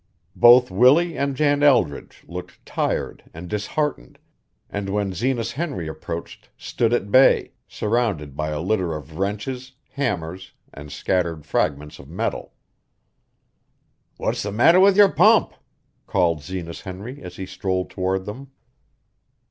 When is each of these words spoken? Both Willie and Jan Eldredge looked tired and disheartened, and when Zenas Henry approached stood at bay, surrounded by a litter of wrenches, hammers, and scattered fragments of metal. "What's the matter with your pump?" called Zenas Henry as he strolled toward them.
Both 0.35 0.71
Willie 0.71 1.15
and 1.15 1.35
Jan 1.35 1.61
Eldredge 1.61 2.23
looked 2.27 2.65
tired 2.65 3.25
and 3.35 3.47
disheartened, 3.47 4.17
and 4.67 4.89
when 4.89 5.13
Zenas 5.13 5.51
Henry 5.51 5.87
approached 5.87 6.49
stood 6.57 6.91
at 6.91 7.11
bay, 7.11 7.51
surrounded 7.67 8.35
by 8.35 8.49
a 8.49 8.61
litter 8.61 8.95
of 8.95 9.19
wrenches, 9.19 9.73
hammers, 9.91 10.53
and 10.73 10.91
scattered 10.91 11.45
fragments 11.45 11.99
of 11.99 12.09
metal. 12.09 12.55
"What's 14.17 14.41
the 14.41 14.51
matter 14.51 14.79
with 14.79 14.97
your 14.97 15.11
pump?" 15.11 15.53
called 16.07 16.41
Zenas 16.41 16.81
Henry 16.81 17.21
as 17.21 17.35
he 17.35 17.45
strolled 17.45 17.91
toward 17.91 18.25
them. 18.25 18.49